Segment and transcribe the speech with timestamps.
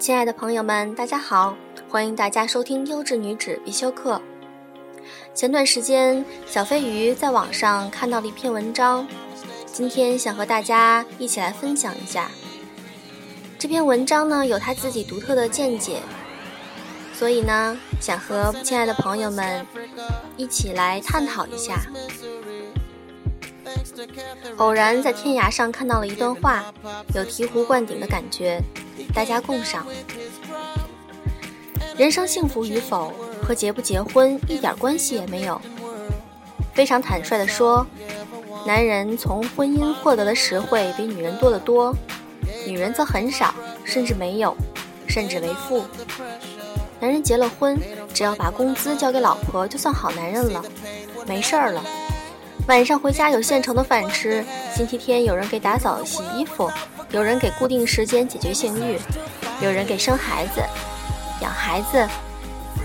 [0.00, 1.54] 亲爱的朋友们，大家好，
[1.90, 4.18] 欢迎大家收听优质女子必修课。
[5.34, 9.06] 前段时间，小飞鱼在网上看到了一篇文章，
[9.66, 12.30] 今天想和大家一起来分享一下。
[13.58, 16.00] 这篇文章呢，有他自己独特的见解，
[17.12, 19.66] 所以呢，想和亲爱的朋友们
[20.38, 21.78] 一起来探讨一下。
[24.56, 26.64] 偶然在天涯上看到了一段话，
[27.14, 28.60] 有醍醐灌顶的感觉，
[29.14, 29.86] 大家共赏。
[31.96, 35.60] 人生幸福与否和结不结婚一点关系也没有。
[36.72, 37.86] 非常坦率地说，
[38.66, 41.94] 男人从婚姻获得的实惠比女人多得多，
[42.66, 43.54] 女人则很少，
[43.84, 44.56] 甚至没有，
[45.06, 45.84] 甚至为负。
[47.00, 47.78] 男人结了婚，
[48.14, 50.62] 只要把工资交给老婆，就算好男人了，
[51.26, 51.82] 没事儿了。
[52.66, 54.44] 晚上回家有现成的饭吃，
[54.74, 56.70] 星期天有人给打扫洗衣服，
[57.10, 58.98] 有人给固定时间解决性欲，
[59.60, 60.62] 有人给生孩子、
[61.42, 62.08] 养孩子，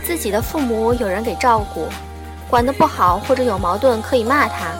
[0.04, 1.88] 自己的父母有人给照顾，
[2.50, 4.72] 管得不好或者有矛盾可以骂他，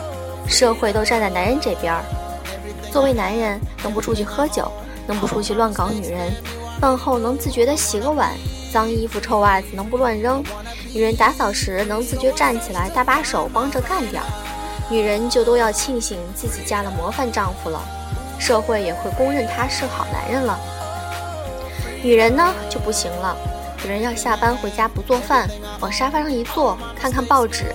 [0.48, 2.02] 社会都站在男人这边儿。
[2.90, 4.70] 作为男人，能不出去喝酒，
[5.06, 6.32] 能不出去乱搞女人，
[6.80, 8.32] 饭后能自觉地洗个碗，
[8.72, 10.42] 脏衣服臭袜子能不乱扔，
[10.92, 14.28] 女人打扫时能自觉站起来搭把手帮着干点儿。
[14.88, 17.80] 女人就都要庆幸自己嫁了模范丈夫了，
[18.38, 20.58] 社会也会公认他是好男人了。
[22.02, 23.36] 女人呢就不行了，
[23.82, 25.48] 女人要下班回家不做饭，
[25.80, 27.74] 往沙发上一坐，看看报纸，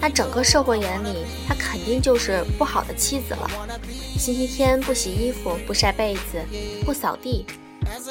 [0.00, 3.50] 那整个社会眼里她肯定就是不好的妻子了。
[4.18, 6.42] 星期天不洗衣服，不晒被子，
[6.86, 7.44] 不扫地，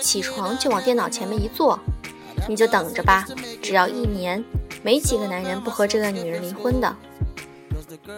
[0.03, 1.80] 起床就往电脑前面一坐，
[2.47, 3.25] 你就等着吧，
[3.59, 4.43] 只要一年，
[4.83, 6.95] 没几个男人不和这个女人离婚的。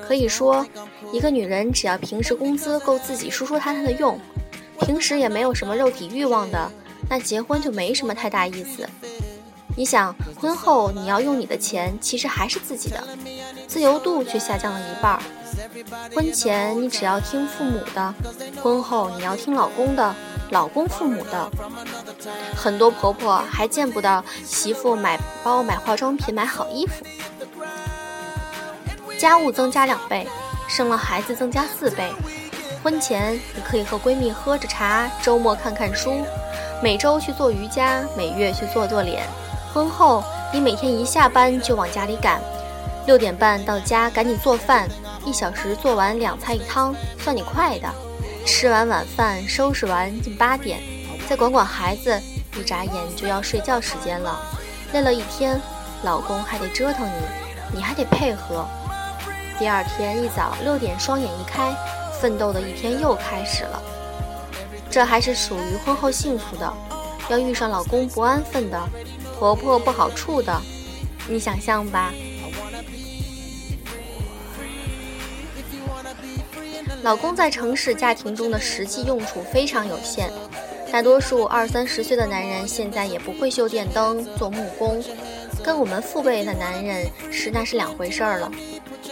[0.07, 0.65] 可以说，
[1.11, 4.19] 一个女人只要平时工资够自己舒舒坦坦的用，
[4.81, 6.71] 平时也没有什么肉体欲望的，
[7.09, 8.87] 那结婚就没什么太大意思。
[9.75, 13.03] 你想，婚后你要用你的钱，其实还是自己的，
[13.67, 15.19] 自由度却下降了一半。
[16.15, 18.13] 婚前你只要听父母的，
[18.61, 20.15] 婚后你要听老公的，
[20.49, 21.49] 老公父母的。
[22.55, 27.05] 很多婆婆还见不到媳妇买包、买化妆品、买好衣服。
[29.17, 30.27] 家务增加两倍，
[30.67, 32.11] 生了孩子增加四倍。
[32.83, 36.23] 婚前你可以和闺蜜喝着茶，周末看看书，
[36.83, 39.25] 每周去做瑜伽，每月去做做脸。
[39.73, 40.23] 婚后
[40.53, 42.39] 你每天一下班就往家里赶，
[43.07, 44.87] 六点半到家赶紧做饭，
[45.25, 47.89] 一小时做完两菜一汤，算你快的。
[48.45, 50.79] 吃完晚饭收拾完近八点，
[51.27, 52.21] 再管管孩子，
[52.55, 54.39] 一眨眼就要睡觉时间了。
[54.93, 55.59] 累了一天，
[56.03, 58.65] 老公还得折腾你，你还得配合。
[59.59, 61.73] 第二天一早六点，双眼一开，
[62.21, 63.81] 奋斗的一天又开始了。
[64.89, 66.73] 这还是属于婚后幸福的，
[67.27, 68.79] 要遇上老公不安分的，
[69.37, 70.61] 婆婆不好处的，
[71.27, 72.13] 你想象吧。
[77.01, 80.31] 老公在城市家庭中的实际用处非常有限，
[80.91, 85.03] 大多数二三十岁的男人现在也不会修电灯、做木工，
[85.63, 88.51] 跟我们父辈的男人是那是两回事儿了。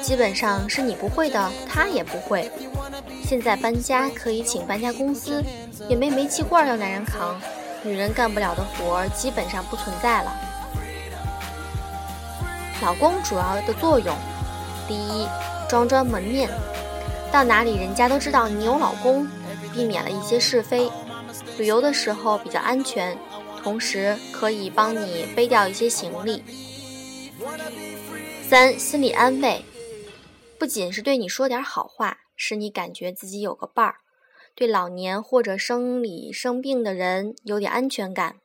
[0.06, 2.48] 基本上是你不会的，他也不会。
[3.24, 5.44] 现在搬家可以请搬家公司，
[5.90, 7.36] 也没煤气罐要男人扛，
[7.82, 10.32] 女人干不了的活儿基本上不存在了。
[12.84, 14.16] 老公主要的作用，
[14.88, 15.28] 第一，
[15.68, 16.52] 装装门面，
[17.32, 19.28] 到哪里人家都知道你有老公，
[19.74, 20.88] 避免了一些是非。
[21.58, 23.18] 旅游的时候比较安全，
[23.64, 26.44] 同时可以帮你背掉一些行李。
[28.48, 29.66] 三，心理安慰。
[30.58, 33.98] 不仅是对你说点好话，使你感觉自己有个伴儿，
[34.56, 38.38] 对老年或者生理生病的人有点安全感。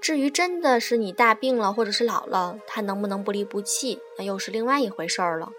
[0.00, 5.50] 至于真的是你大病了或者是老了，他能不能不离不弃，那又是另外一回事儿了。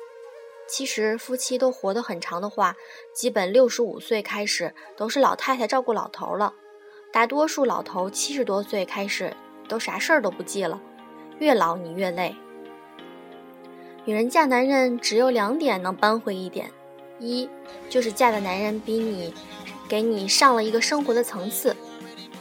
[0.67, 2.75] 其实夫妻都活得很长的话，
[3.13, 6.55] 基本六十五岁开始都是老太太照顾老头了，
[7.11, 9.35] 大多数老头七十多岁开始
[9.67, 10.81] 都啥事儿都不记了，
[11.37, 12.35] 越老你越累。
[14.05, 16.69] 女人嫁男人只有两点能扳回一点，
[17.19, 17.49] 一
[17.89, 19.33] 就是嫁的男人比你，
[19.87, 21.73] 给你上了一个生活的层次，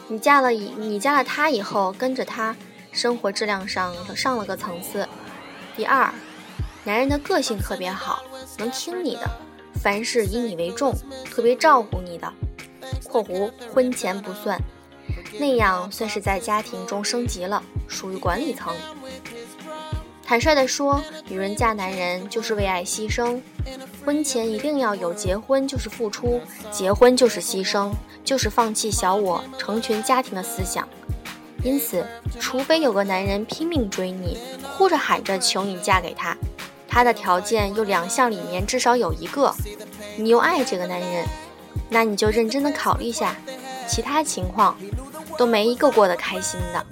[0.09, 2.53] 你嫁了以你嫁了他以后，跟着他，
[2.91, 5.07] 生活质量上上了个层次。
[5.73, 6.13] 第二，
[6.83, 8.21] 男人的个性特别好，
[8.57, 9.21] 能听你的，
[9.81, 10.93] 凡事以你为重，
[11.31, 12.33] 特别照顾你的
[13.07, 14.59] （括弧婚前不算），
[15.39, 18.75] 那样算是在家庭中升级了，属于管理层。
[20.25, 23.39] 坦率地说，女人嫁男人就是为爱牺牲。
[24.05, 26.41] 婚前一定要有结婚就是付出，
[26.71, 27.91] 结婚就是牺牲，
[28.23, 30.87] 就是放弃小我，成全家庭的思想。
[31.63, 32.05] 因此，
[32.39, 34.37] 除非有个男人拼命追你，
[34.77, 36.35] 哭着喊着求你嫁给他，
[36.87, 39.53] 他的条件又两项里面至少有一个，
[40.17, 41.25] 你又爱这个男人，
[41.89, 43.35] 那你就认真的考虑一下，
[43.87, 44.77] 其他情况
[45.37, 46.85] 都没一个过得开心的。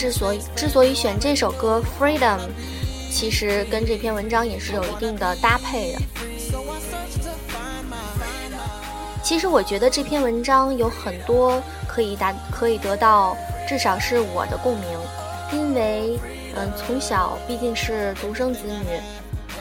[0.00, 2.38] 之所以之所以选这首歌《Freedom》，
[3.12, 5.98] 其实跟这篇文章也是有一定的搭配的。
[9.22, 13.36] 其实我觉得这篇文章有很多可以达可以得到，
[13.68, 14.98] 至少是我的共鸣，
[15.52, 16.18] 因为
[16.56, 18.98] 嗯，从小毕竟是独生子女，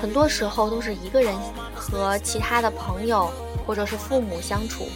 [0.01, 1.35] 很多时候都是一个人
[1.75, 3.29] 和其他的朋友
[3.67, 4.87] 或者是父母相处。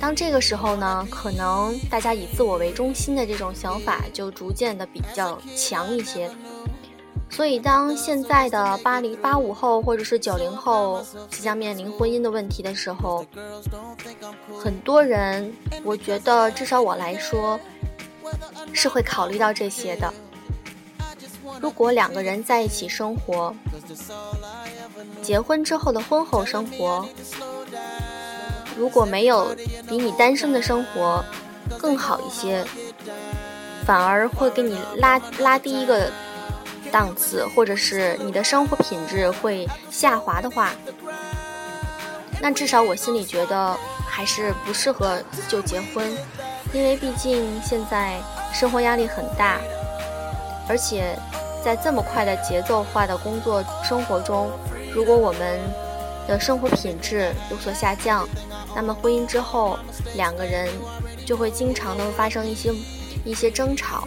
[0.00, 6.28] 当这个时候呢，可能大家以自我为中心的这种想法就逐渐的比较强一些。
[7.28, 11.00] 所以，当现在的八零八五后或者是九零后
[11.30, 13.24] 即将面临婚姻的问题的时候，
[14.58, 15.52] 很多人，
[15.84, 17.60] 我觉得至少我来说，
[18.72, 20.12] 是会考虑到这些的。
[21.60, 23.54] 如果两个人在一起生活，
[25.22, 27.06] 结婚之后的婚后生活。
[28.80, 29.54] 如果没有
[29.86, 31.22] 比你单身的生活
[31.78, 32.64] 更好一些，
[33.84, 36.10] 反而会给你拉拉低一个
[36.90, 40.70] 档次，或者是你的生活品质会下滑的话，
[42.40, 43.76] 那至少我心里觉得
[44.08, 46.10] 还是不适合就结婚，
[46.72, 48.18] 因为毕竟现在
[48.50, 49.58] 生活压力很大，
[50.66, 51.18] 而且
[51.62, 54.50] 在这么快的节奏化的工作生活中，
[54.90, 55.60] 如果我们
[56.26, 58.28] 的生活品质有所下降。
[58.74, 59.78] 那么婚姻之后，
[60.14, 60.68] 两个人
[61.24, 62.72] 就会经常的发生一些
[63.24, 64.06] 一些争吵。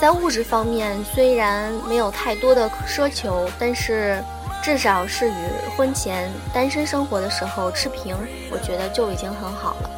[0.00, 4.22] 在物质方面，虽然没有太多的奢求，但是
[4.62, 5.34] 至少是与
[5.76, 8.14] 婚前单身生活的时候持平，
[8.50, 9.90] 我觉得就已经很好了。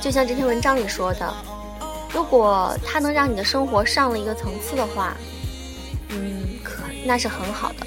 [0.00, 1.34] 就像这篇文章里说的，
[2.12, 5.16] 如果他能让你的生活上了一个层次的话，
[6.10, 6.43] 嗯，
[7.04, 7.86] 那是很好的。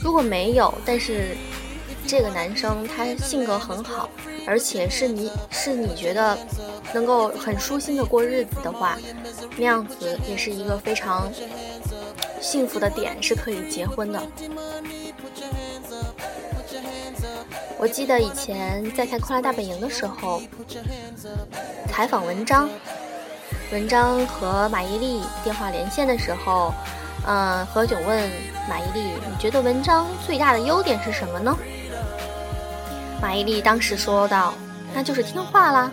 [0.00, 1.36] 如果没有，但是
[2.06, 4.08] 这个男生他性格很好，
[4.46, 6.38] 而且是你是你觉得
[6.92, 8.96] 能够很舒心的过日子的话，
[9.56, 11.28] 那样子也是一个非常
[12.40, 14.22] 幸福的点，是可以结婚的。
[17.78, 20.40] 我记得以前在看《快乐大本营》的时候，
[21.88, 22.68] 采访文章，
[23.72, 26.72] 文章和马伊琍电话连线的时候。
[27.26, 28.30] 嗯，何炅问
[28.68, 31.58] 马伊琍：“你觉得文章最大的优点是什么呢？”
[33.20, 34.54] 马伊琍当时说道
[34.94, 35.92] ：“那就是听话啦。”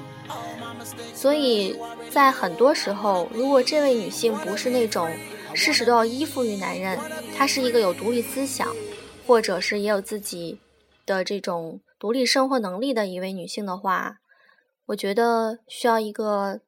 [1.15, 1.75] 所以
[2.11, 5.09] 在很多时候，如果这位女性不是那种
[5.55, 6.99] 事事都要依附于男人，
[7.35, 8.67] 她是一个有独立思想，
[9.25, 10.59] 或者是也有自己
[11.03, 14.17] 的这种独立生活能力的一位女性的话，
[14.87, 16.59] 我觉得需要一个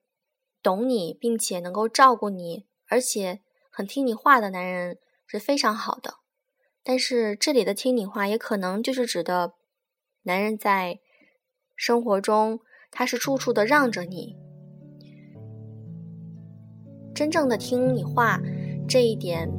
[0.63, 3.41] 懂你，并且能够照顾你，而且。
[3.77, 6.13] 很听你话的男人是非常好的，
[6.81, 9.51] 但是这里的听你话也可能就是指的，
[10.23, 11.01] 男人在
[11.75, 14.37] 生活中他是处处的让着你。
[17.13, 18.39] 真正的听你话
[18.87, 19.51] 这一点，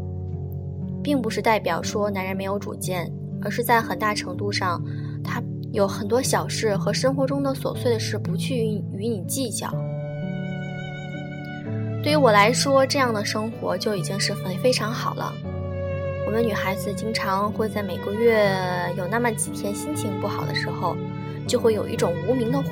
[1.04, 4.82] 并不是代表说男人没有主见，而是在很大程度上，
[5.22, 5.42] 他
[5.74, 8.56] 有很多小事和生活中的琐碎的事不去
[8.94, 9.70] 与你计较。
[12.06, 15.34] 对于我来说，这样的生活就已经是非非常好了。
[16.24, 18.48] 我们女孩子经常会在每个月
[18.96, 20.96] 有那么几天心情不好的时候，
[21.48, 22.68] 就会有一种无名的火。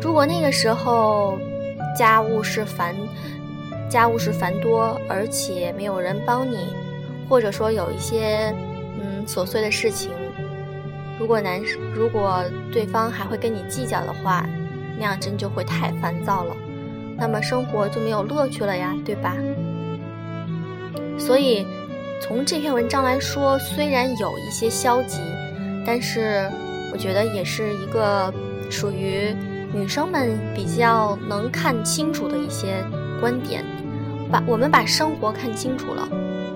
[0.00, 1.36] 如果那个时候
[1.96, 2.94] 家务是繁，
[3.90, 6.72] 家务是繁多，而且没有人帮你，
[7.28, 8.54] 或者说有一些
[9.02, 10.12] 嗯琐碎的事情，
[11.18, 11.60] 如果男
[11.92, 14.48] 如果对方还会跟你计较的话，
[14.96, 16.54] 那样真就会太烦躁了。
[17.18, 19.34] 那么生活就没有乐趣了呀，对吧？
[21.18, 21.66] 所以
[22.22, 25.18] 从这篇文章来说，虽然有一些消极，
[25.84, 26.48] 但是
[26.92, 28.32] 我觉得也是一个
[28.70, 29.34] 属于
[29.72, 32.84] 女生们比较能看清楚的一些
[33.20, 33.64] 观点。
[34.30, 36.06] 把我们把生活看清楚了，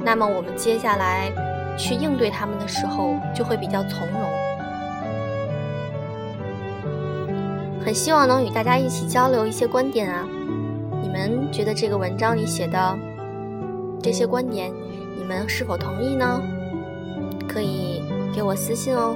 [0.04, 1.32] 那么我们接下来
[1.76, 4.20] 去应对他们的时候就会比较从容。
[7.84, 10.28] 很希望能与大家一起交流一些观点啊。
[11.12, 12.98] 你们觉得这个文章里写的
[14.02, 14.72] 这些观点，
[15.14, 16.42] 你们是否同意呢？
[17.46, 18.02] 可以
[18.34, 19.14] 给我私信哦。